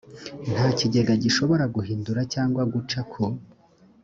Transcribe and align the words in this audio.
nta 0.51 0.65
kigega 0.77 1.13
gishobora 1.23 1.63
guhindura 1.75 2.21
cyangwa 2.33 2.61
guca 2.73 3.01
ku 3.11 3.23